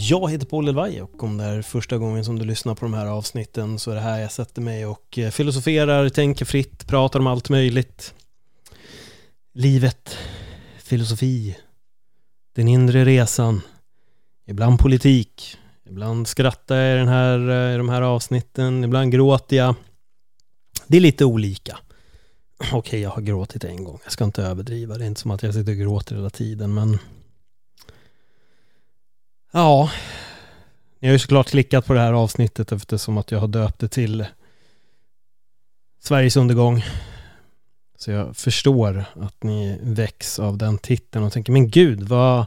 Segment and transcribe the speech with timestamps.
[0.00, 2.94] Jag heter Paul Elvaje och om det är första gången som du lyssnar på de
[2.94, 7.20] här avsnitten så är det här jag sätter mig och eh, filosoferar, tänker fritt, pratar
[7.20, 8.14] om allt möjligt.
[9.54, 10.16] Livet,
[10.78, 11.56] filosofi,
[12.54, 13.60] den inre resan,
[14.46, 15.56] ibland politik,
[15.90, 19.74] ibland skrattar jag i, den här, eh, i de här avsnitten, ibland gråter jag.
[20.86, 21.78] Det är lite olika.
[22.72, 24.00] Okej, jag har gråtit en gång.
[24.02, 24.98] Jag ska inte överdriva.
[24.98, 26.98] Det är inte som att jag sitter och gråter hela tiden, men
[29.50, 29.90] Ja,
[31.00, 33.88] ni har ju såklart klickat på det här avsnittet eftersom att jag har döpt det
[33.88, 34.26] till
[36.00, 36.84] Sveriges undergång.
[37.98, 42.46] Så jag förstår att ni väcks av den titeln och tänker, men gud, vad,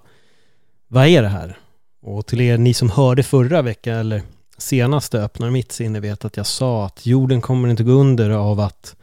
[0.87, 1.57] vad är det här?
[2.01, 4.21] Och till er, ni som hörde förra veckan, eller
[4.57, 8.59] senaste Öppnar mitt sinne, vet att jag sa att jorden kommer inte gå under av
[8.59, 8.95] att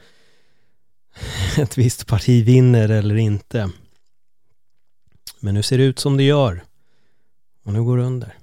[1.59, 3.71] ett visst parti vinner eller inte.
[5.41, 6.65] Men nu ser det ut som det gör.
[7.69, 8.35] Och nu går det under.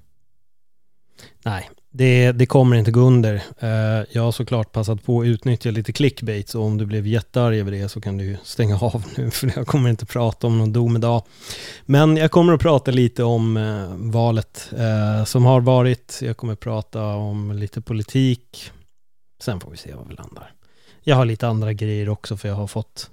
[1.45, 3.35] Nej, det, det kommer inte gå under.
[3.59, 7.59] Eh, jag har såklart passat på att utnyttja lite clickbait, så om du blev jättearg
[7.59, 10.73] över det så kan du stänga av nu, för jag kommer inte prata om någon
[10.73, 11.23] domedag.
[11.85, 16.19] Men jag kommer att prata lite om eh, valet eh, som har varit.
[16.21, 18.71] Jag kommer att prata om lite politik.
[19.41, 20.51] Sen får vi se var vi landar.
[21.03, 23.09] Jag har lite andra grejer också, för jag har fått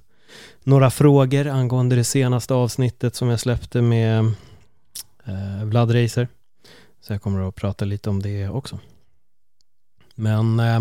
[0.64, 4.34] några frågor angående det senaste avsnittet som jag släppte med
[5.24, 6.28] eh, Vlad Racer.
[7.00, 8.78] Så jag kommer att prata lite om det också.
[10.14, 10.80] Men eh,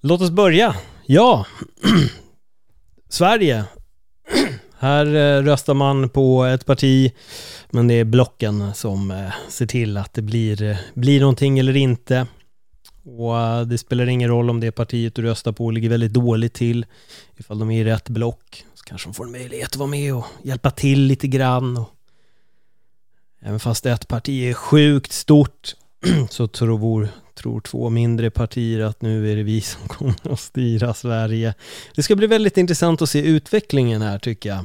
[0.00, 0.76] låt oss börja.
[1.06, 1.46] Ja,
[3.08, 3.64] Sverige.
[4.78, 7.12] Här eh, röstar man på ett parti,
[7.70, 11.76] men det är blocken som eh, ser till att det blir, eh, blir någonting eller
[11.76, 12.26] inte.
[13.04, 16.54] Och eh, det spelar ingen roll om det partiet du röstar på ligger väldigt dåligt
[16.54, 16.86] till.
[17.36, 20.14] Ifall de är i rätt block så kanske de får en möjlighet att vara med
[20.14, 21.76] och hjälpa till lite grann.
[21.76, 21.93] Och
[23.46, 25.74] Även fast ett parti är sjukt stort
[26.30, 30.94] så tror, tror två mindre partier att nu är det vi som kommer att styra
[30.94, 31.54] Sverige.
[31.94, 34.64] Det ska bli väldigt intressant att se utvecklingen här tycker jag.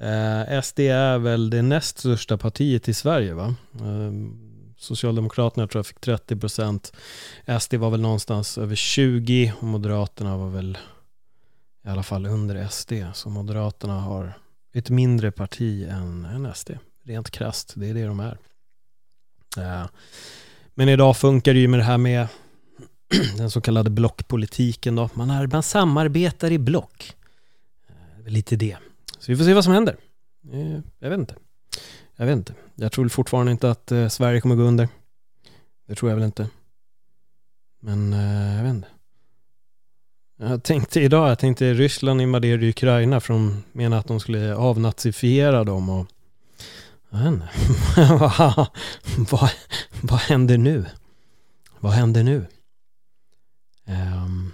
[0.00, 3.54] Eh, SD är väl det näst största partiet i Sverige va?
[3.74, 4.12] Eh,
[4.78, 6.92] Socialdemokraterna tror jag fick 30 procent.
[7.60, 10.78] SD var väl någonstans över 20 och Moderaterna var väl
[11.84, 12.92] i alla fall under SD.
[13.14, 14.38] Så Moderaterna har
[14.74, 16.70] ett mindre parti än, än SD
[17.06, 17.72] rent krast.
[17.76, 18.38] Det är det de är.
[19.58, 19.86] Eh,
[20.74, 22.28] men idag funkar det ju med det här med
[23.36, 25.10] den så kallade blockpolitiken då.
[25.14, 27.16] Man, är, man samarbetar i block.
[27.88, 28.76] Eh, lite det.
[29.18, 29.96] Så vi får se vad som händer.
[30.52, 31.34] Eh, jag vet inte.
[32.16, 32.54] Jag vet inte.
[32.74, 34.88] Jag tror fortfarande inte att Sverige kommer gå under.
[35.88, 36.48] Det tror jag väl inte.
[37.80, 38.12] Men
[38.56, 38.88] jag vet inte.
[40.38, 45.64] Jag tänkte idag, jag tänkte Ryssland invaderade Ukraina för de menar att de skulle avnazifiera
[45.64, 46.06] dem och
[47.16, 47.42] men
[48.18, 48.66] vad,
[49.30, 49.50] vad,
[50.00, 50.84] vad händer nu?
[51.80, 52.46] Vad händer nu?
[53.88, 54.52] Um,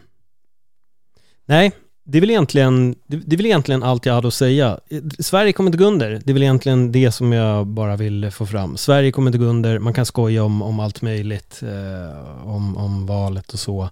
[1.46, 1.72] nej,
[2.04, 4.80] det är, väl egentligen, det, det är väl egentligen allt jag hade att säga.
[5.18, 6.10] Sverige kommer inte gå under.
[6.24, 8.76] Det är väl egentligen det som jag bara vill få fram.
[8.76, 9.78] Sverige kommer inte gå under.
[9.78, 11.62] Man kan skoja om, om allt möjligt.
[11.62, 13.88] Eh, om, om valet och så.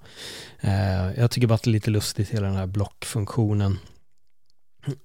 [0.60, 3.78] Eh, jag tycker bara att det är lite lustigt hela den här blockfunktionen.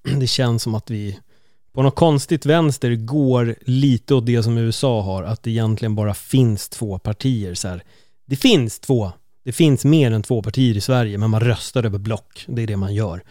[0.20, 1.18] Det känns som att vi
[1.76, 6.14] på något konstigt vänster går lite åt det som USA har, att det egentligen bara
[6.14, 7.54] finns två partier.
[7.54, 7.82] Så här.
[8.26, 9.12] Det finns två,
[9.44, 12.44] det finns mer än två partier i Sverige, men man röstar över block.
[12.48, 13.22] Det är det man gör.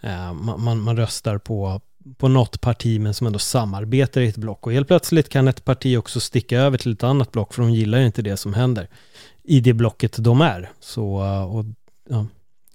[0.00, 1.80] Eh, man, man, man röstar på,
[2.16, 4.66] på något parti, men som ändå samarbetar i ett block.
[4.66, 7.70] Och helt plötsligt kan ett parti också sticka över till ett annat block, för de
[7.70, 8.88] gillar inte det som händer
[9.42, 10.70] i det blocket de är.
[10.80, 11.64] Så, eh, och,
[12.08, 12.26] ja.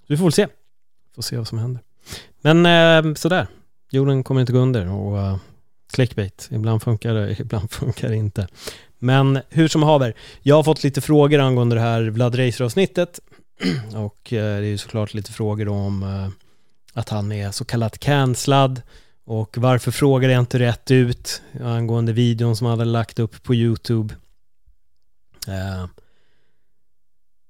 [0.06, 0.46] Vi får väl se.
[1.14, 1.82] Får se vad som händer.
[2.40, 3.46] Men eh, sådär,
[3.94, 5.36] jorden kommer inte gå under och uh,
[5.92, 8.48] clickbait, ibland funkar det, ibland funkar det inte.
[8.98, 13.20] Men hur som haver, jag har fått lite frågor angående det här Vlad Reiser-avsnittet.
[13.94, 16.28] och uh, det är ju såklart lite frågor om uh,
[16.92, 18.82] att han är så kallat cancellad
[19.24, 23.54] Och varför frågade jag inte rätt ut angående videon som han hade lagt upp på
[23.54, 24.14] YouTube?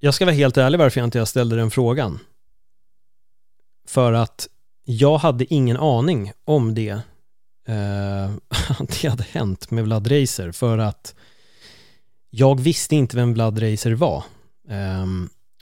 [0.01, 2.19] Jag ska vara helt ärlig varför jag inte ställde den frågan.
[3.87, 4.49] För att
[4.85, 7.01] jag hade ingen aning om det.
[7.69, 8.25] Eh,
[8.79, 11.15] att det hade hänt med Vlad Reiser för att
[12.31, 14.25] jag visste inte vem Vlad Reiser var.
[14.69, 15.07] Eh,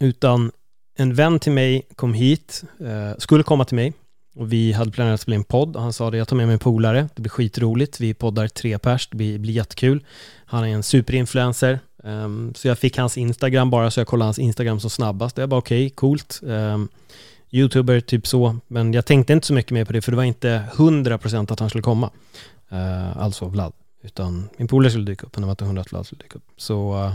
[0.01, 0.53] utan
[0.99, 3.93] en vän till mig kom hit, eh, skulle komma till mig
[4.35, 6.47] och vi hade planerat att spela en podd och han sa det, jag tar med
[6.47, 10.05] mig en polare, det blir skitroligt, vi poddar tre pers, det blir, blir jättekul.
[10.45, 14.39] Han är en superinfluencer, um, så jag fick hans Instagram bara, så jag kollade hans
[14.39, 15.37] Instagram som snabbast.
[15.37, 16.41] Det var okej, okay, coolt.
[16.43, 16.89] Um,
[17.53, 18.57] Youtuber, typ så.
[18.69, 21.61] Men jag tänkte inte så mycket mer på det, för det var inte 100% att
[21.61, 22.11] han skulle komma.
[22.73, 23.73] Uh, alltså Vlad.
[24.03, 26.37] Utan min polare skulle dyka upp, men det var inte 100 att Vlad skulle dyka
[26.37, 26.45] upp.
[26.57, 27.13] Så uh,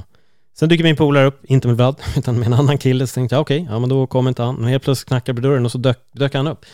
[0.60, 3.08] Sen dyker min polare upp, inte med Vlad, utan med en annan kille.
[3.08, 4.56] Så tänkte jag, okej, okay, ja men då kommer inte han.
[4.56, 6.66] Men helt plötsligt knackar på dörren och så dök, dök han upp.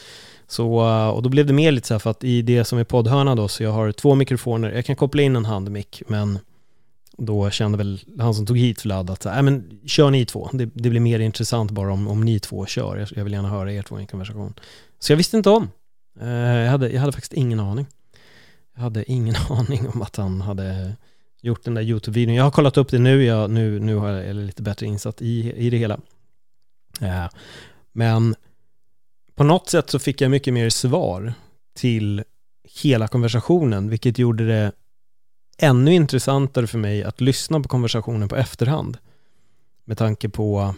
[0.48, 2.80] Så, eh, och då blev det mer lite så här för att i det som
[2.80, 6.39] är poddhörnan då, så jag har två mikrofoner, jag kan koppla in en handmick, men
[7.18, 10.65] då kände väl han som tog hit Vlad att, nej men kör ni två, det,
[10.74, 13.74] det, blir mer intressant bara om, om ni två kör, jag, jag vill gärna höra
[13.74, 14.54] er två i en konversation.
[15.00, 15.69] Så jag visste inte om,
[16.19, 17.88] eh, jag, hade, jag hade faktiskt ingen aning.
[18.75, 20.95] Jag hade ingen aning om att han hade
[21.42, 22.36] gjort den där YouTube-videon.
[22.36, 25.54] Jag har kollat upp det nu, jag, nu, nu har jag, lite bättre insatt i,
[25.57, 26.00] i det hela.
[27.01, 27.27] Eh,
[27.92, 28.36] men
[29.36, 31.33] på något sätt så fick jag mycket mer svar
[31.75, 32.24] till
[32.63, 34.71] hela konversationen, vilket gjorde det
[35.58, 38.98] ännu intressantare för mig att lyssna på konversationen på efterhand.
[39.86, 40.76] Med tanke på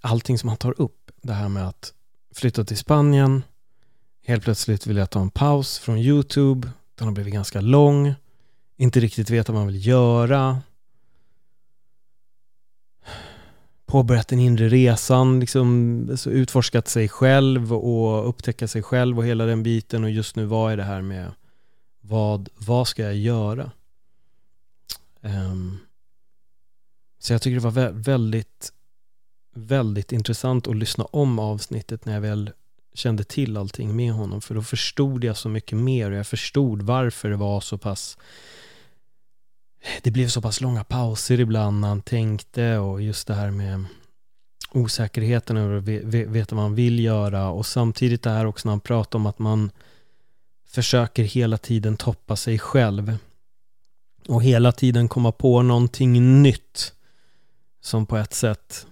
[0.00, 1.10] allting som han tar upp.
[1.22, 1.92] Det här med att
[2.34, 3.42] flytta till Spanien,
[4.26, 8.14] helt plötsligt vill jag ta en paus från YouTube, den har blivit ganska lång,
[8.76, 10.60] inte riktigt vet vad man vill göra,
[13.86, 19.62] påbörjat den inre resan, liksom utforskat sig själv och upptäcka sig själv och hela den
[19.62, 20.04] biten.
[20.04, 21.32] Och just nu vad är det här med
[22.08, 23.70] vad, vad ska jag göra?
[25.20, 25.78] Um,
[27.18, 28.72] så jag tycker det var väldigt,
[29.54, 32.52] väldigt intressant att lyssna om avsnittet när jag väl
[32.94, 36.82] kände till allting med honom för då förstod jag så mycket mer och jag förstod
[36.82, 38.18] varför det var så pass
[40.02, 43.84] det blev så pass långa pauser ibland när han tänkte och just det här med
[44.72, 48.80] osäkerheten över att veta vad man vill göra och samtidigt det här också när han
[48.80, 49.70] pratar om att man
[50.76, 53.16] försöker hela tiden toppa sig själv
[54.28, 56.92] och hela tiden komma på någonting nytt
[57.80, 58.86] som på ett sätt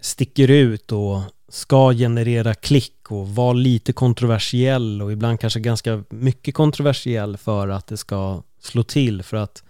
[0.00, 6.54] sticker ut och ska generera klick och vara lite kontroversiell och ibland kanske ganska mycket
[6.54, 9.64] kontroversiell för att det ska slå till för att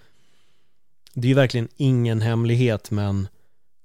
[1.15, 3.29] det är ju verkligen ingen hemlighet men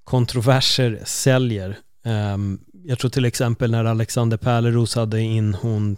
[0.03, 1.79] kontroverser säljer.
[2.03, 5.97] Um, jag tror till exempel när Alexander Pärleros hade in hon,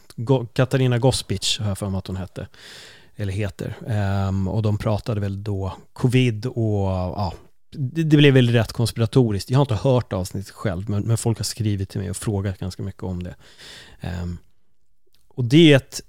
[0.53, 2.47] Katarina Gospic, har jag för mig att hon hette,
[3.15, 3.75] eller heter,
[4.27, 7.33] um, och de pratade väl då covid och ja,
[7.71, 9.49] det, det, blev väl rätt konspiratoriskt.
[9.49, 12.59] Jag har inte hört avsnittet själv, men, men folk har skrivit till mig och frågat
[12.59, 13.35] ganska mycket om det.
[14.01, 14.37] Um,
[15.27, 16.01] och det är ett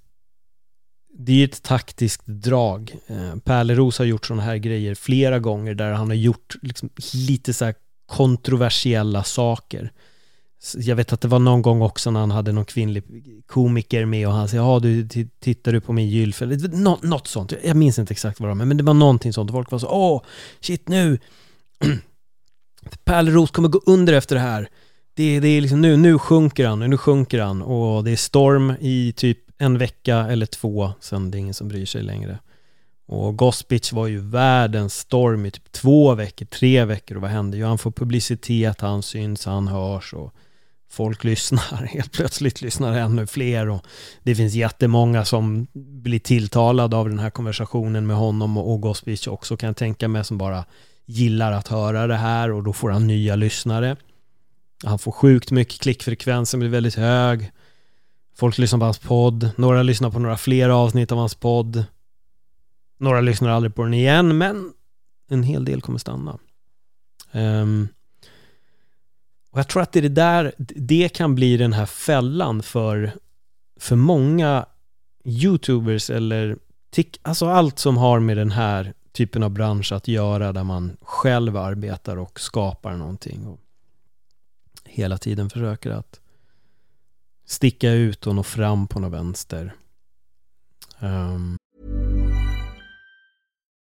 [1.18, 2.96] det är ett taktiskt drag.
[3.06, 7.54] Eh, Pärleros har gjort sådana här grejer flera gånger där han har gjort liksom lite
[7.54, 7.74] så här
[8.06, 9.92] kontroversiella saker.
[10.76, 13.04] Jag vet att det var någon gång också när han hade någon kvinnlig
[13.46, 15.08] komiker med och han sa ja du
[15.40, 16.42] tittar du på min gylf?
[16.72, 19.50] Nå något sånt, jag minns inte exakt vad det var men det var någonting sånt
[19.50, 20.22] folk var så åh
[20.60, 21.18] shit nu
[23.04, 24.68] Pärleros kommer gå under efter det här
[25.14, 28.74] det, det är liksom nu, nu sjunker han, nu sjunker han och det är storm
[28.80, 32.38] i typ en vecka eller två, sen det är ingen som bryr sig längre.
[33.06, 37.56] Och Gospic var ju världens storm i typ två veckor, tre veckor och vad hände?
[37.56, 40.34] Jo, han får publicitet, han syns, han hörs och
[40.90, 41.86] folk lyssnar.
[41.92, 43.84] Helt plötsligt lyssnar ännu fler och
[44.22, 49.56] det finns jättemånga som blir tilltalade av den här konversationen med honom och Gospic också
[49.56, 50.64] kan jag tänka mig som bara
[51.06, 53.96] gillar att höra det här och då får han nya lyssnare.
[54.84, 57.50] Han får sjukt mycket klickfrekvensen blir väldigt hög.
[58.36, 61.84] Folk lyssnar på hans podd, några lyssnar på några fler avsnitt av hans podd.
[63.04, 64.72] Några lyssnar aldrig på den igen, men
[65.28, 66.38] en hel del kommer stanna.
[67.32, 67.88] Um,
[69.50, 73.12] och jag tror att det är det där, det kan bli den här fällan för,
[73.80, 74.66] för många
[75.24, 76.58] YouTubers eller
[76.90, 80.96] tick, alltså allt som har med den här typen av bransch att göra där man
[81.00, 83.60] själv arbetar och skapar någonting och
[84.84, 86.20] hela tiden försöker att
[87.46, 89.74] sticka ut och nå fram på något vänster.
[91.00, 91.58] Um.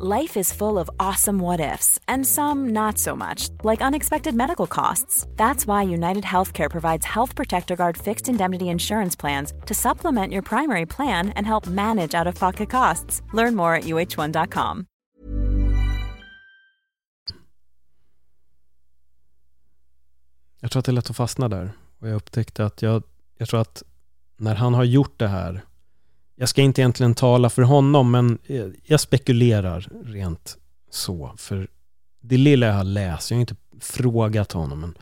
[0.00, 4.66] Life is full of awesome what ifs, and some not so much, like unexpected medical
[4.66, 5.24] costs.
[5.36, 10.42] That's why United Healthcare provides Health Protector Guard fixed indemnity insurance plans to supplement your
[10.42, 13.22] primary plan and help manage out of pocket costs.
[13.32, 14.86] Learn more at uh1.com.
[20.60, 21.72] Jag tror att det är lätt att fastna där.
[21.98, 23.02] Och jag upptäckte att jag,
[23.38, 23.82] jag tror att
[24.36, 25.62] när han har gjort det här,
[26.36, 30.56] jag ska inte egentligen tala för honom, men eh, jag spekulerar rent
[30.90, 31.34] så.
[31.36, 31.68] För
[32.20, 34.98] det lilla jag har läst, jag har inte frågat honom, men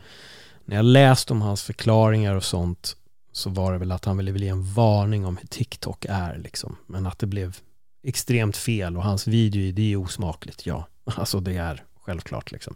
[0.65, 2.97] när jag läst om hans förklaringar och sånt
[3.31, 6.75] så var det väl att han ville ge en varning om hur TikTok är liksom.
[6.87, 7.57] Men att det blev
[8.03, 10.87] extremt fel och hans video, det är osmakligt, ja.
[11.05, 12.75] Alltså det är självklart liksom.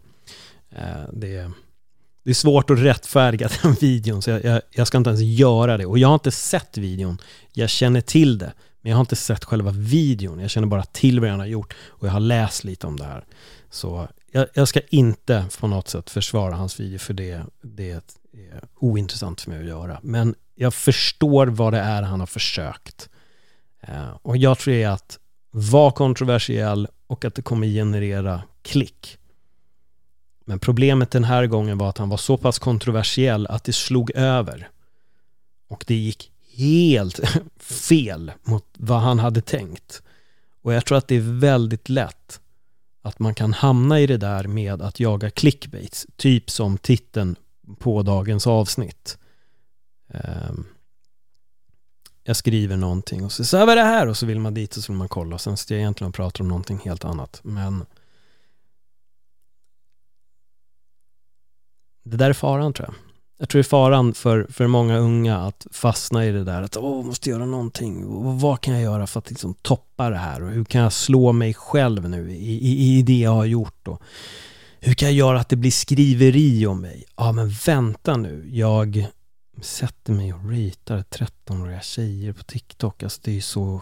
[0.70, 1.50] Eh, det är
[2.28, 5.76] det är svårt att rättfärdiga den videon, så jag, jag, jag, ska inte ens göra
[5.76, 5.86] det.
[5.86, 7.18] Och jag har inte sett videon.
[7.52, 10.38] Jag känner till det, men jag har inte sett själva videon.
[10.38, 13.04] Jag känner bara till vad han har gjort och jag har läst lite om det
[13.04, 13.24] här.
[13.70, 18.02] Så jag, jag ska inte på något sätt försvara hans video, för det, det är
[18.76, 20.00] ointressant för mig att göra.
[20.02, 23.08] Men jag förstår vad det är han har försökt.
[23.80, 25.18] Eh, och jag tror att
[25.50, 29.18] vara kontroversiell och att det kommer generera klick
[30.48, 34.10] men problemet den här gången var att han var så pass kontroversiell att det slog
[34.10, 34.68] över.
[35.68, 37.20] Och det gick helt
[37.60, 40.02] fel mot vad han hade tänkt.
[40.62, 42.40] Och jag tror att det är väldigt lätt
[43.02, 47.36] att man kan hamna i det där med att jaga clickbaits, typ som titeln
[47.78, 49.18] på dagens avsnitt.
[50.08, 50.66] Ehm,
[52.24, 54.06] jag skriver någonting och så säger vad är det här?
[54.06, 56.08] Och så vill man dit och så vill man kolla och sen sitter jag egentligen
[56.08, 57.40] och pratar om någonting helt annat.
[57.42, 57.84] Men
[62.10, 62.94] det där är faran tror jag.
[63.40, 66.76] Jag tror det är faran för, för många unga att fastna i det där att
[66.76, 68.04] åh, måste göra någonting.
[68.04, 70.42] Och vad kan jag göra för att liksom toppa det här?
[70.42, 73.88] Och hur kan jag slå mig själv nu i, i, i det jag har gjort?
[73.88, 74.02] Och
[74.80, 77.04] hur kan jag göra att det blir skriveri om mig?
[77.16, 78.48] Ja, men vänta nu.
[78.52, 79.08] Jag
[79.62, 83.02] sätter mig och ratear 13-åriga tjejer på TikTok.
[83.02, 83.80] Alltså det är så...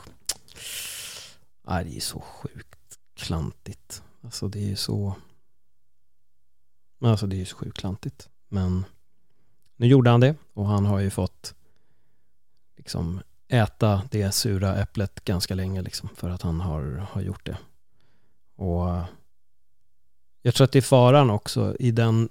[1.66, 4.02] Ja, det är så sjukt klantigt.
[4.22, 5.14] Alltså det är så...
[7.00, 8.28] Alltså det är ju så sjukt klantigt.
[8.48, 8.84] Men
[9.76, 11.54] nu gjorde han det och han har ju fått
[12.76, 17.56] liksom äta det sura äpplet ganska länge liksom för att han har, har gjort det.
[18.56, 19.02] Och
[20.42, 22.28] jag tror att det är faran också i den,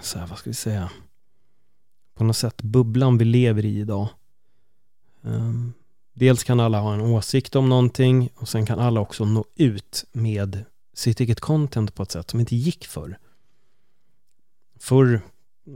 [0.00, 0.90] så här, vad ska vi säga,
[2.14, 4.08] på något sätt bubblan vi lever i idag.
[5.22, 5.72] Um,
[6.12, 10.04] dels kan alla ha en åsikt om någonting och sen kan alla också nå ut
[10.12, 10.64] med
[10.94, 13.18] sitt eget content på ett sätt som inte gick förr
[14.80, 15.20] förr,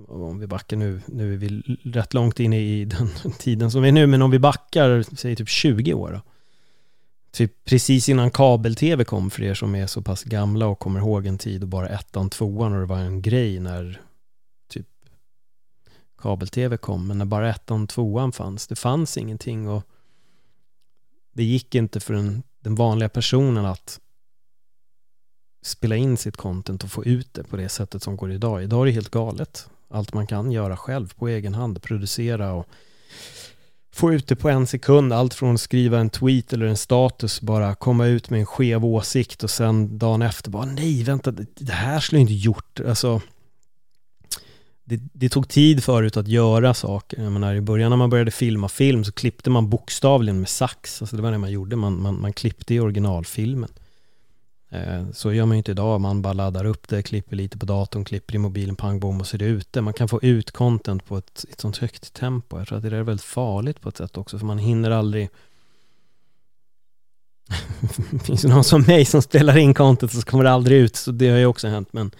[0.08, 1.48] om vi backar nu, nu är vi
[1.84, 3.08] rätt långt in i den
[3.38, 6.20] tiden som vi är nu, men om vi backar, säg typ 20 år då.
[7.32, 11.26] Typ precis innan kabel-tv kom för er som är så pass gamla och kommer ihåg
[11.26, 14.00] en tid och bara ettan, tvåan och det var en grej när
[14.68, 14.86] typ
[16.18, 19.82] kabel-tv kom, men när bara ettan, tvåan fanns, det fanns ingenting och
[21.32, 24.00] det gick inte för den, den vanliga personen att
[25.74, 28.62] spela in sitt content och få ut det på det sättet som går idag.
[28.62, 29.68] Idag är det helt galet.
[29.88, 32.66] Allt man kan göra själv på egen hand, producera och
[33.92, 35.12] få ut det på en sekund.
[35.12, 38.84] Allt från att skriva en tweet eller en status, bara komma ut med en skev
[38.84, 42.80] åsikt och sen dagen efter bara nej, vänta, det här skulle jag inte gjort.
[42.80, 43.20] Alltså,
[44.84, 47.22] det, det, tog tid förut att göra saker.
[47.22, 51.02] Jag menar, I början när man började filma film så klippte man bokstavligen med sax.
[51.02, 53.70] Alltså det var det man gjorde, man, man, man klippte i originalfilmen.
[54.70, 57.66] Eh, så gör man ju inte idag, man bara laddar upp det, klipper lite på
[57.66, 59.80] datorn, klipper i mobilen, pang bom och så är det ute.
[59.80, 62.58] Man kan få ut content på ett, ett sånt högt tempo.
[62.58, 65.30] Jag tror att det är väldigt farligt på ett sätt också, för man hinner aldrig
[68.24, 71.10] finns det någon som mig som spelar in content så kommer det aldrig ut, så
[71.10, 71.88] det har ju också hänt.
[71.92, 72.10] Men,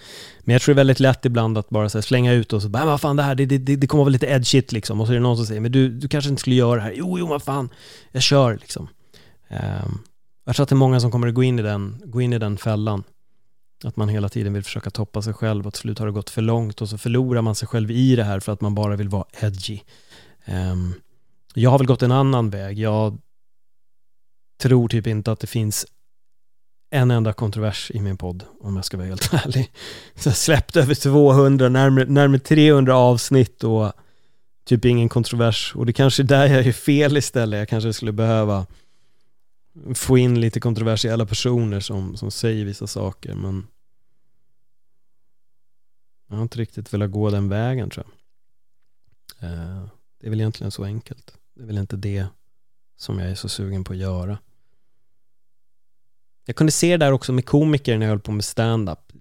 [0.41, 2.69] men jag tror det är väldigt lätt ibland att bara så slänga ut och så
[2.69, 5.01] bara, vad fan det här, det, det, det kommer vara lite edgigt liksom.
[5.01, 6.83] Och så är det någon som säger, men du, du kanske inte skulle göra det
[6.83, 6.95] här.
[6.97, 7.69] Jo, jo, vad fan,
[8.13, 8.89] jag kör liksom.
[9.49, 9.99] Um,
[10.45, 12.33] jag tror att det är många som kommer att gå in i den, gå in
[12.33, 13.05] i den fällan.
[13.85, 16.31] Att man hela tiden vill försöka toppa sig själv och till slut har det gått
[16.31, 18.97] för långt och så förlorar man sig själv i det här för att man bara
[18.97, 19.81] vill vara edgy.
[20.47, 20.95] Um,
[21.55, 22.79] jag har väl gått en annan väg.
[22.79, 23.19] Jag
[24.63, 25.87] tror typ inte att det finns
[26.91, 29.73] en enda kontrovers i min podd, om jag ska vara helt ärlig.
[30.15, 33.93] Så jag släppte över 200, närmare, närmare 300 avsnitt och
[34.67, 35.73] typ ingen kontrovers.
[35.77, 37.59] Och det kanske är där jag är fel istället.
[37.59, 38.67] Jag kanske skulle behöva
[39.95, 43.35] få in lite kontroversiella personer som, som säger vissa saker.
[43.35, 43.67] Men
[46.29, 48.15] jag har inte riktigt velat gå den vägen tror jag.
[49.51, 49.85] Eh,
[50.21, 51.37] det är väl egentligen så enkelt.
[51.55, 52.27] Det är väl inte det
[52.97, 54.39] som jag är så sugen på att göra.
[56.47, 59.13] Jag kunde se det där också med komiker när jag höll på med stand-up.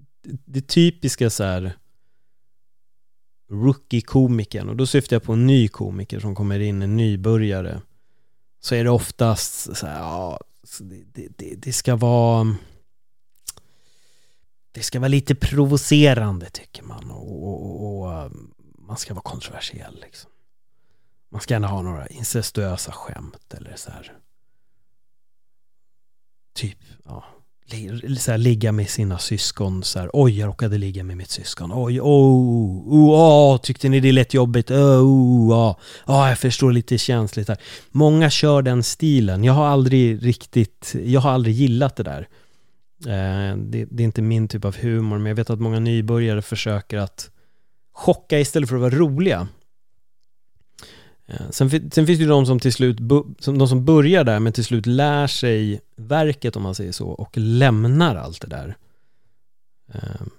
[0.45, 1.74] Det typiska så här
[3.50, 7.81] rookie-komikern och då syftar jag på en ny komiker som kommer in, en nybörjare.
[8.63, 10.39] Så är det oftast så här, ja,
[10.79, 12.55] det, det, det ska vara
[14.72, 18.32] det ska vara lite provocerande tycker man och, och, och, eh,
[18.77, 20.32] man ska vara kontroversiell liksom.
[21.29, 24.17] Man ska gärna ha några incestuösa skämt eller så här.
[26.53, 27.25] Typ, ja.
[28.17, 30.10] Så här, ligga med sina syskon så här.
[30.13, 31.72] Oj, jag råkade ligga med mitt syskon.
[31.74, 34.72] Oj, oh, oh, oh tyckte ni det lät jobbigt?
[34.72, 37.58] Eh, oh, oh, oh, jag förstår lite känsligt här.
[37.91, 39.43] Många kör den stilen.
[39.43, 42.27] Jag har aldrig riktigt, jag har aldrig gillat det där.
[43.05, 46.41] Eh, det, det, är inte min typ av humor, men jag vet att många nybörjare
[46.41, 47.29] försöker att
[47.93, 49.48] chocka istället för att vara roliga.
[51.27, 52.98] Eh, sen, sen, finns det ju de som till slut,
[53.46, 57.38] de som börjar där men till slut lär sig verket om man säger så och
[57.38, 58.77] lämnar allt det där.
[59.93, 60.29] Ehm,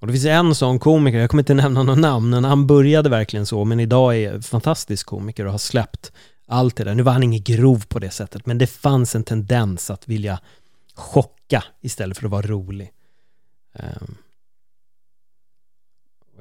[0.00, 3.08] och det finns en sån komiker, jag kommer inte nämna något namn, men han började
[3.08, 6.12] verkligen så, men idag är en fantastisk komiker och har släppt
[6.46, 6.94] allt det där.
[6.94, 10.40] Nu var han ingen grov på det sättet, men det fanns en tendens att vilja
[10.94, 12.92] chocka istället för att vara rolig.
[13.74, 14.14] Ehm,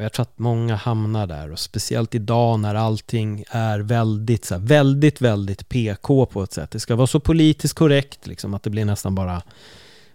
[0.01, 4.55] och jag tror att många hamnar där och speciellt idag när allting är väldigt, så
[4.55, 6.71] här, väldigt, väldigt PK på ett sätt.
[6.71, 9.41] Det ska vara så politiskt korrekt liksom att det blir nästan bara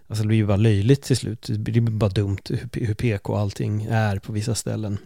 [0.07, 1.45] Alltså det blir ju bara löjligt till slut.
[1.49, 2.37] Det blir bara dumt
[2.73, 4.97] hur PK allting är på vissa ställen.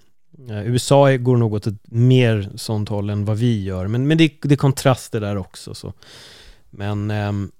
[0.50, 3.88] Eh, USA går nog åt ett mer sånt håll än vad vi gör.
[3.88, 5.74] Men, men det, det är kontraster där också.
[5.74, 5.94] Så.
[6.70, 7.52] Men ehm,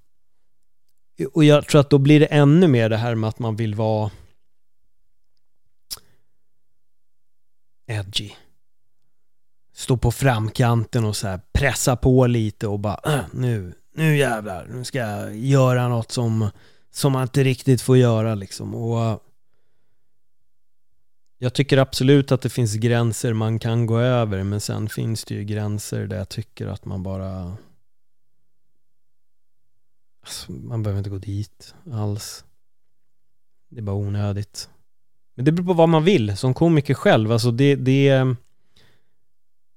[1.32, 3.74] och jag tror att då blir det ännu mer det här med att man vill
[3.74, 4.10] vara
[7.92, 8.30] edgy.
[9.74, 14.66] Stå på framkanten och så här pressa på lite och bara äh, nu, nu jävlar,
[14.66, 16.50] nu ska jag göra något som,
[16.90, 18.74] som man inte riktigt får göra liksom.
[18.74, 19.16] Och äh,
[21.38, 25.34] jag tycker absolut att det finns gränser man kan gå över men sen finns det
[25.34, 27.56] ju gränser där jag tycker att man bara
[30.22, 32.44] Alltså, man behöver inte gå dit alls.
[33.68, 34.68] Det är bara onödigt.
[35.34, 37.32] Men det beror på vad man vill som komiker själv.
[37.32, 38.24] Alltså det, det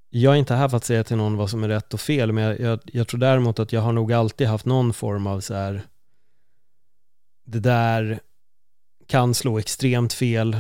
[0.10, 2.32] jag är inte här för att säga till någon vad som är rätt och fel,
[2.32, 5.40] men jag, jag, jag tror däremot att jag har nog alltid haft någon form av
[5.40, 5.82] så här,
[7.46, 8.20] det där
[9.08, 10.58] kan slå extremt fel.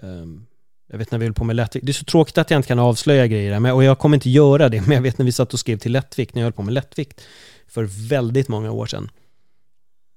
[0.00, 0.46] Um,
[0.86, 2.68] jag vet när vi höll på med Lättvikt, det är så tråkigt att jag inte
[2.68, 5.32] kan avslöja grejer, men, och jag kommer inte göra det, men jag vet när vi
[5.32, 7.20] satt och skrev till Lättvikt, när jag höll på med Lättvikt,
[7.68, 9.10] för väldigt många år sedan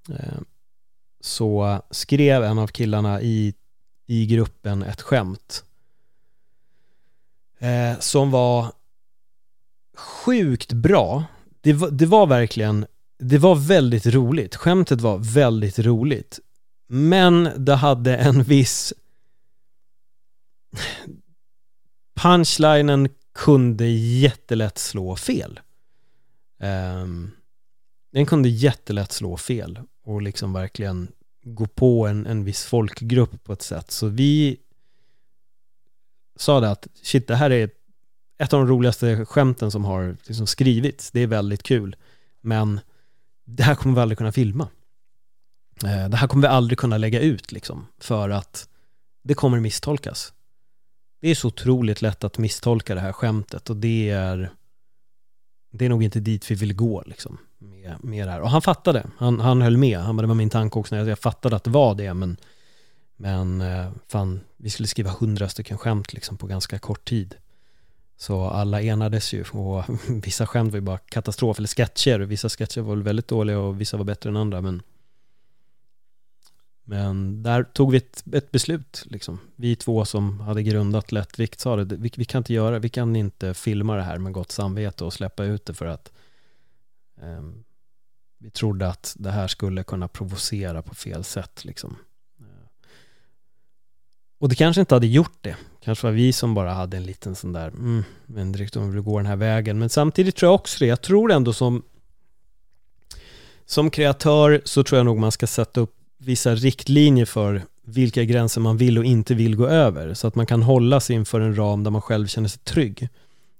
[0.10, 0.46] ehm,
[1.22, 3.54] så skrev en av killarna i,
[4.08, 5.64] i gruppen ett skämt
[7.60, 8.72] eh, som var
[9.98, 11.24] sjukt bra.
[11.62, 12.86] Det var, det var verkligen,
[13.20, 14.56] det var väldigt roligt.
[14.56, 16.40] Skämtet var väldigt roligt.
[16.88, 18.94] Men det hade en viss
[22.16, 25.60] punchlinen kunde jättelätt slå fel.
[26.60, 27.32] Um,
[28.12, 31.08] den kunde jättelätt slå fel och liksom verkligen
[31.44, 33.92] gå på en, en viss folkgrupp på ett sätt.
[33.92, 34.58] Så vi
[36.36, 37.70] sa det att shit, det här är
[38.38, 41.12] ett av de roligaste skämten som har liksom skrivits.
[41.12, 41.96] Det är väldigt kul.
[42.42, 42.80] Men
[43.46, 44.68] det här kommer vi aldrig kunna filma.
[45.84, 47.88] Eh, det här kommer vi aldrig kunna lägga ut liksom.
[48.00, 48.68] För att
[49.24, 50.34] det kommer misstolkas.
[51.22, 54.52] Det är så otroligt lätt att misstolka det här skämtet och det är
[55.76, 58.42] det är nog inte dit vi vill gå liksom med, med det här.
[58.42, 60.00] Och han fattade, han, han höll med.
[60.00, 62.38] Han bara, det var min tanke också när jag fattade att det var det, men,
[63.16, 67.36] men eh, fan, vi skulle skriva hundra stycken skämt liksom på ganska kort tid.
[68.18, 69.84] Så alla enades ju och
[70.26, 72.20] vissa skämt var ju bara katastrof, eller sketcher.
[72.20, 74.82] Vissa sketcher var väl väldigt dåliga och vissa var bättre än andra, men
[76.84, 79.40] men där tog vi ett, ett, beslut, liksom.
[79.56, 83.16] Vi två som hade grundat Lättvikt sa det, vi, vi, kan inte göra, vi kan
[83.16, 86.12] inte filma det här med gott samvete och släppa ut det för att
[87.22, 87.64] um,
[88.38, 91.96] vi trodde att det här skulle kunna provocera på fel sätt, liksom.
[94.40, 95.56] Och det kanske inte hade gjort det.
[95.82, 98.90] Kanske var vi som bara hade en liten sån där, mm, men direkt om liksom,
[98.90, 99.80] vi vill gå den här vägen.
[99.80, 100.86] Men samtidigt tror jag också det.
[100.86, 101.84] Jag tror ändå som
[103.66, 108.62] som kreatör så tror jag nog man ska sätta upp vissa riktlinjer för vilka gränser
[108.62, 110.14] man vill och inte vill gå över.
[110.14, 113.10] Så att man kan hålla sig inför en ram där man själv känner sig trygg.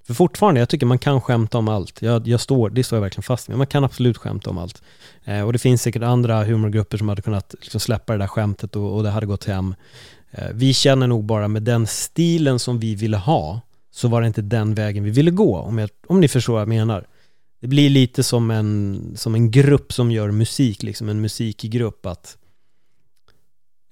[0.08, 2.02] För fortfarande, jag tycker man kan skämta om allt.
[2.02, 3.58] Jag, jag står, det står jag verkligen fast med.
[3.58, 4.82] Man kan absolut skämta om allt.
[5.24, 8.76] Eh, och det finns säkert andra humorgrupper som hade kunnat liksom släppa det där skämtet
[8.76, 9.76] och, och det hade gått hem.
[10.32, 14.28] Eh, vi känner nog bara med den stilen som vi ville ha, så var det
[14.28, 17.08] inte den vägen vi ville gå, om, jag, om ni förstår vad jag menar.
[17.62, 22.38] Det blir lite som en, som en grupp som gör musik, liksom en musikgrupp, att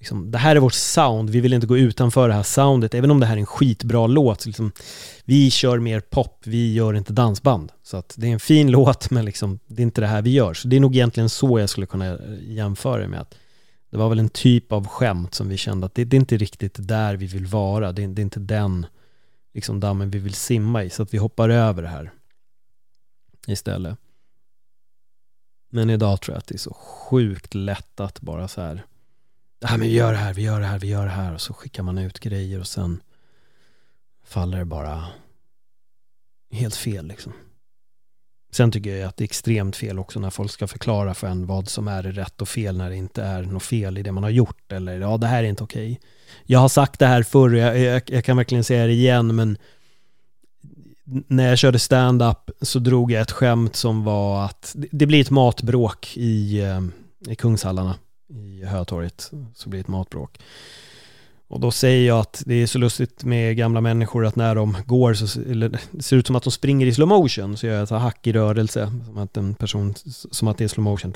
[0.01, 3.11] liksom, det här är vårt sound, vi vill inte gå utanför det här soundet, även
[3.11, 4.41] om det här är en skitbra låt.
[4.41, 4.71] Så liksom,
[5.25, 7.71] vi kör mer pop, vi gör inte dansband.
[7.83, 10.29] Så att det är en fin låt, men liksom, det är inte det här vi
[10.29, 10.53] gör.
[10.53, 13.21] Så det är nog egentligen så jag skulle kunna eh, jämföra det med.
[13.21, 13.35] att
[13.91, 16.37] Det var väl en typ av skämt som vi kände att det, det är inte
[16.37, 17.91] riktigt där vi vill vara.
[17.91, 18.85] Det, det är inte den
[19.53, 22.11] liksom, dammen vi vill simma i, så att vi hoppar över det här
[23.47, 23.97] istället.
[25.69, 28.85] Men idag tror jag att det är så sjukt lätt att bara så här
[29.61, 31.41] ja, men vi gör det här, vi gör det här, vi gör det här och
[31.41, 33.01] så skickar man ut grejer och sen
[34.25, 35.05] faller det bara
[36.51, 37.33] helt fel liksom.
[38.51, 41.45] Sen tycker jag att det är extremt fel också när folk ska förklara för en
[41.45, 44.23] vad som är rätt och fel när det inte är något fel i det man
[44.23, 45.99] har gjort eller ja, det här är inte okej.
[46.45, 49.57] Jag har sagt det här förr, jag, jag, jag kan verkligen säga det igen, men
[51.03, 55.29] när jag körde stand-up så drog jag ett skämt som var att det blir ett
[55.29, 56.81] matbråk i, eh,
[57.31, 57.95] i Kungshallarna
[58.31, 60.39] i Hötorget, så blir det ett matbråk.
[61.47, 64.77] Och då säger jag att det är så lustigt med gamla människor att när de
[64.85, 67.79] går så eller, det ser ut som att de springer i slow motion så gör
[67.79, 69.93] jag så hack i rörelse som att en person,
[70.31, 71.13] som att det är slow motion.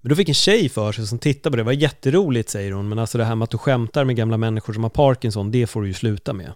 [0.00, 2.72] Men då fick en tjej för sig som tittade på det, det var jätteroligt säger
[2.72, 5.50] hon, men alltså det här med att du skämtar med gamla människor som har Parkinson,
[5.50, 6.52] det får du ju sluta med.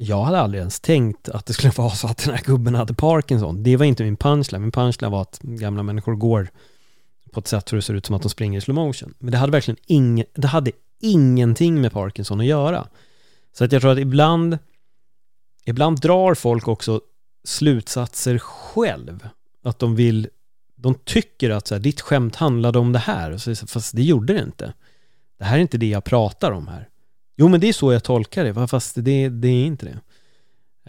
[0.00, 2.94] Jag hade aldrig ens tänkt att det skulle vara så att den här gubben hade
[2.94, 3.62] Parkinson.
[3.62, 4.62] Det var inte min punchline.
[4.62, 6.48] Min punchline var att gamla människor går
[7.32, 9.14] på ett sätt så det ser ut som att de springer i slow motion.
[9.18, 12.88] Men det hade verkligen ing, det hade ingenting med Parkinson att göra.
[13.52, 14.58] Så att jag tror att ibland,
[15.64, 17.00] ibland drar folk också
[17.44, 19.28] slutsatser själv.
[19.64, 20.28] Att de vill,
[20.76, 24.42] de tycker att så här, ditt skämt handlade om det här, fast det gjorde det
[24.42, 24.72] inte.
[25.38, 26.87] Det här är inte det jag pratar om här.
[27.40, 30.00] Jo, men det är så jag tolkar det, fast det, det är inte det.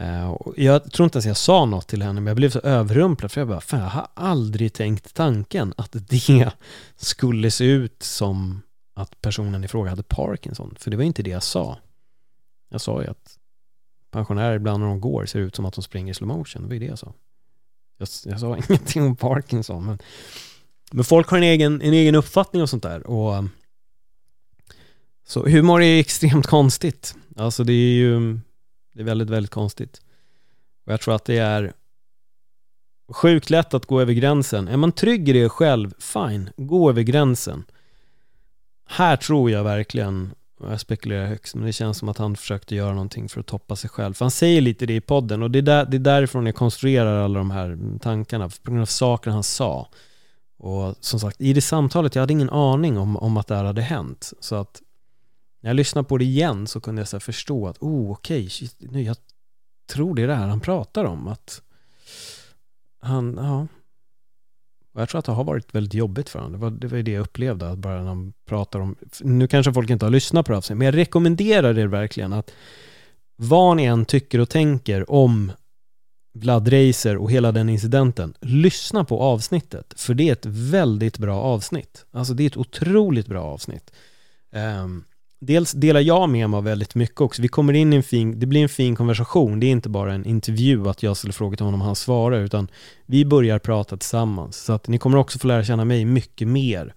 [0.05, 3.31] Eh, jag tror inte ens jag sa något till henne, men jag blev så överrumplad
[3.31, 6.51] för jag bara, fan jag har aldrig tänkt tanken att det
[6.95, 8.61] skulle se ut som
[8.93, 11.77] att personen i fråga hade Parkinson, för det var inte det jag sa.
[12.69, 13.37] Jag sa ju att
[14.11, 16.67] pensionärer ibland när de går ser ut som att de springer i slow motion, det
[16.67, 17.13] var ju det jag sa.
[17.97, 19.99] Jag, jag sa ingenting om Parkinson, men,
[20.91, 23.43] men folk har en egen, en egen uppfattning och sånt där och
[25.29, 27.15] så humor är extremt konstigt.
[27.35, 28.39] Alltså det är ju
[28.93, 30.01] det är väldigt, väldigt konstigt.
[30.85, 31.73] Och jag tror att det är
[33.11, 34.67] sjukt lätt att gå över gränsen.
[34.67, 37.63] Är man trygg i det själv, fine, gå över gränsen.
[38.87, 42.75] Här tror jag verkligen, och jag spekulerar högst, men det känns som att han försökte
[42.75, 44.13] göra någonting för att toppa sig själv.
[44.13, 46.55] För han säger lite det i podden och det är, där, det är därifrån jag
[46.55, 49.89] konstruerar alla de här tankarna, på grund av saker han sa.
[50.57, 53.63] Och som sagt, i det samtalet, jag hade ingen aning om, om att det här
[53.63, 54.33] hade hänt.
[54.39, 54.81] Så att
[55.61, 58.69] när jag lyssnade på det igen så kunde jag så förstå att, oh okej, okay,
[58.79, 59.17] nu jag
[59.91, 61.27] tror det är det här han pratar om.
[61.27, 61.61] Att
[63.01, 63.67] han, ja.
[64.93, 66.51] Och jag tror att det har varit väldigt jobbigt för honom.
[66.51, 69.73] Det var det, var det jag upplevde, att bara när han pratar om, nu kanske
[69.73, 72.51] folk inte har lyssnat på det här, men jag rekommenderar er verkligen att
[73.35, 75.51] vad ni än tycker och tänker om
[76.33, 81.41] Vlad Reiser och hela den incidenten, lyssna på avsnittet, för det är ett väldigt bra
[81.41, 82.05] avsnitt.
[82.11, 83.91] Alltså det är ett otroligt bra avsnitt.
[84.51, 85.03] Um,
[85.39, 87.41] dels delar jag med mig av väldigt mycket också.
[87.41, 89.59] Vi kommer in i en fin, det blir en fin konversation.
[89.59, 92.39] Det är inte bara en intervju att jag ställer frågor till honom och han svarar,
[92.39, 92.67] utan
[93.05, 94.57] vi börjar prata tillsammans.
[94.57, 96.93] Så att ni kommer också få lära känna mig mycket mer.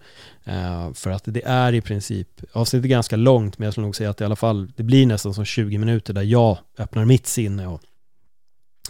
[0.48, 3.96] Uh, för att det är i princip, avsnittet är ganska långt, men jag skulle nog
[3.96, 7.26] säga att i alla fall, det blir nästan som 20 minuter där jag öppnar mitt
[7.26, 7.80] sinne och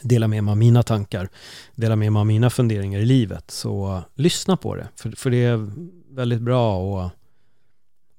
[0.03, 1.29] delar med mig av mina tankar,
[1.75, 3.51] delar med mig av mina funderingar i livet.
[3.51, 5.71] Så uh, lyssna på det, för, för det är
[6.15, 7.11] väldigt bra och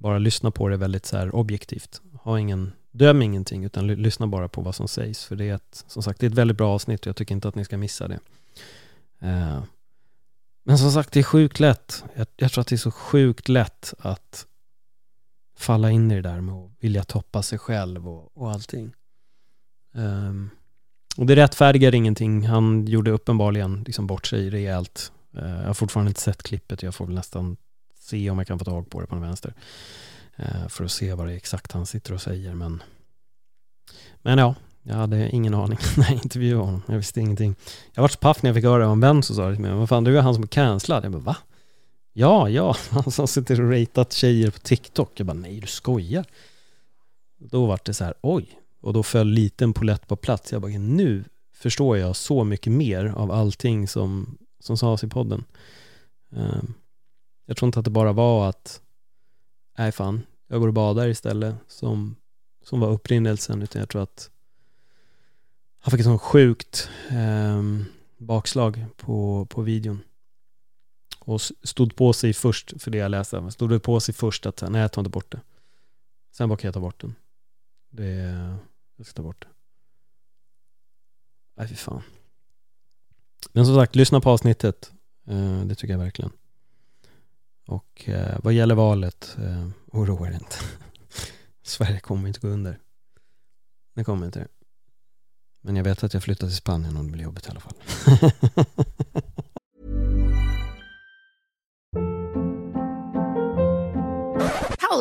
[0.03, 2.01] bara lyssna på det väldigt så här objektivt.
[2.13, 5.25] Ha ingen, döm ingenting utan lyssna bara på vad som sägs.
[5.25, 7.35] För det är ett, som sagt, det är ett väldigt bra avsnitt och jag tycker
[7.35, 8.19] inte att ni ska missa det.
[9.19, 9.63] Eh,
[10.63, 12.03] men som sagt, det är sjukt lätt.
[12.15, 14.45] Jag, jag, tror att det är så sjukt lätt att
[15.57, 18.93] falla in i det där med att vilja toppa sig själv och, och allting.
[19.93, 20.49] Um,
[21.17, 22.47] och det rättfärdigar ingenting.
[22.47, 25.11] Han gjorde uppenbarligen liksom bort sig rejält.
[25.37, 26.83] Uh, jag har fortfarande inte sett klippet.
[26.83, 27.57] Jag får väl nästan
[28.03, 29.53] se om jag kan få tag på det på den vänster.
[30.35, 32.53] Eh, för att se vad det är exakt han sitter och säger.
[32.53, 32.83] Men,
[34.21, 36.81] men ja, jag hade ingen aning när jag intervjuade honom.
[36.87, 37.55] Jag visste ingenting.
[37.93, 39.61] Jag var så paff när jag fick höra det om vem som sa det till
[39.61, 39.73] mig.
[39.73, 41.05] Vad fan, du är han som är cancellad.
[41.05, 41.37] Jag bara, va?
[42.13, 45.11] Ja, ja, han som sitter och ratat tjejer på TikTok.
[45.15, 46.25] Jag bara, nej du skojar.
[47.37, 50.51] Då var det så här, oj, och då föll liten polett på plats.
[50.51, 55.43] Jag bara, nu förstår jag så mycket mer av allting som, som sades i podden.
[56.29, 56.73] Um,
[57.45, 58.82] jag tror inte att det bara var att,
[59.77, 62.15] nej fan, jag går och badar istället som,
[62.63, 64.29] som var upprinnelsen, utan jag tror att
[65.79, 67.63] han fick ett sånt sjukt eh,
[68.17, 69.99] bakslag på, på videon.
[71.19, 74.63] Och stod på sig först, för det jag läste, stod det på sig först att
[74.69, 75.41] nej jag tar inte bort det.
[76.32, 77.15] Sen bara kan jag ta bort den.
[77.89, 78.06] Det,
[78.95, 79.47] jag ska ta bort det.
[81.56, 82.01] Nej fy fan.
[83.51, 84.91] Men som sagt, lyssna på avsnittet.
[85.27, 86.32] Eh, det tycker jag verkligen.
[87.65, 90.56] Och eh, vad gäller valet, eh, oroa er inte.
[91.63, 92.80] Sverige kommer inte gå under.
[93.95, 94.47] Det kommer inte det.
[95.62, 97.73] Men jag vet att jag flyttar till Spanien om det blir jobbigt i alla fall.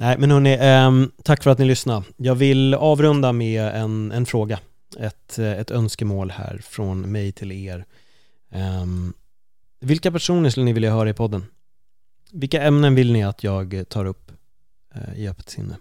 [0.00, 2.06] Nej, men hörni, eh, tack för att ni lyssnade.
[2.16, 4.60] Jag vill avrunda med en, en fråga,
[4.98, 7.84] ett, eh, ett önskemål här från mig till er.
[8.52, 8.86] Eh,
[9.80, 11.44] vilka personer skulle ni vilja höra i podden?
[12.32, 14.32] Vilka ämnen vill ni att jag tar upp
[14.94, 15.76] eh, i öppet sinne?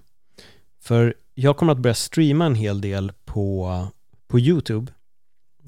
[0.81, 3.87] För jag kommer att börja streama en hel del på,
[4.27, 4.91] på YouTube.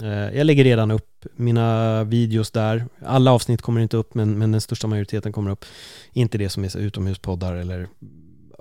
[0.02, 2.86] Eh, jag lägger redan upp mina videos där.
[3.06, 5.66] Alla avsnitt kommer inte upp, men, men den största majoriteten kommer upp.
[6.14, 7.88] Inte det som är utomhuspoddar eller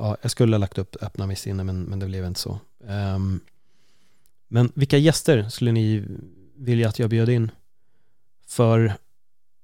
[0.00, 2.58] ja, jag skulle ha lagt upp öppna mitt sinne men, men det blev inte så.
[2.78, 3.40] Um,
[4.48, 6.04] men vilka gäster skulle ni
[6.56, 7.50] vilja att jag bjöd in?
[8.48, 8.94] För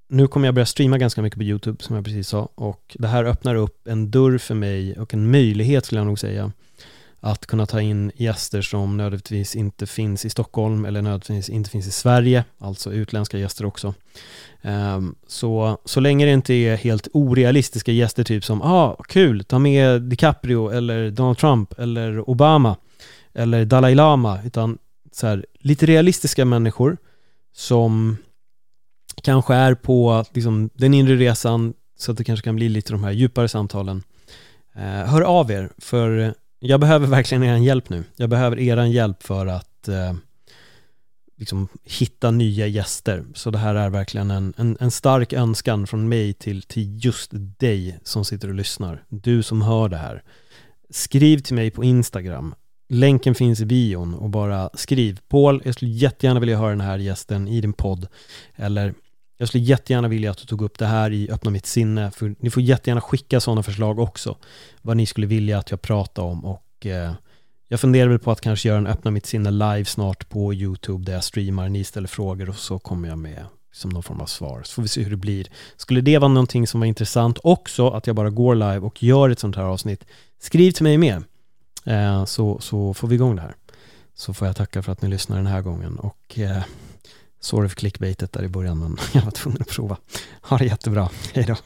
[0.08, 3.08] nu kommer jag börja streama ganska mycket på YouTube som jag precis sa och det
[3.08, 6.52] här öppnar upp en dörr för mig och en möjlighet skulle jag nog säga
[7.26, 11.86] att kunna ta in gäster som nödvändigtvis inte finns i Stockholm eller nödvändigtvis inte finns
[11.86, 13.94] i Sverige, alltså utländska gäster också.
[14.62, 19.58] Ehm, så, så länge det inte är helt orealistiska gäster, typ som ah, kul, ta
[19.58, 22.76] med DiCaprio eller Donald Trump eller Obama
[23.34, 24.78] eller Dalai Lama, utan
[25.12, 26.96] så här, lite realistiska människor
[27.52, 28.16] som
[29.22, 33.04] kanske är på liksom, den inre resan så att det kanske kan bli lite de
[33.04, 34.02] här djupare samtalen.
[34.74, 38.04] Ehm, hör av er, för jag behöver verkligen er hjälp nu.
[38.16, 40.14] Jag behöver er hjälp för att eh,
[41.36, 43.24] liksom hitta nya gäster.
[43.34, 47.30] Så det här är verkligen en, en, en, stark önskan från mig till, till just
[47.32, 49.04] dig som sitter och lyssnar.
[49.08, 50.22] Du som hör det här.
[50.90, 52.54] Skriv till mig på Instagram.
[52.88, 55.20] Länken finns i bion och bara skriv.
[55.28, 58.06] Paul, jag skulle jättegärna vilja höra den här gästen i din podd.
[58.54, 58.94] Eller
[59.36, 62.10] jag skulle jättegärna vilja att du tog upp det här i Öppna mitt sinne.
[62.10, 64.36] För ni får jättegärna skicka sådana förslag också.
[64.82, 67.12] Vad ni skulle vilja att jag pratar om och eh,
[67.68, 71.04] jag funderar väl på att kanske göra en Öppna mitt sinne live snart på YouTube
[71.04, 74.26] där jag streamar, ni ställer frågor och så kommer jag med som någon form av
[74.26, 74.62] svar.
[74.64, 75.46] Så får vi se hur det blir.
[75.76, 79.30] Skulle det vara någonting som var intressant också, att jag bara går live och gör
[79.30, 80.04] ett sånt här avsnitt,
[80.38, 81.24] skriv till mig med.
[81.84, 83.54] Eh, så, så får vi igång det här.
[84.14, 86.62] Så får jag tacka för att ni lyssnar den här gången och eh,
[87.46, 89.96] sorry för clickbaitet där i början men jag var tvungen att prova.
[90.42, 91.56] Ha det jättebra, hej då.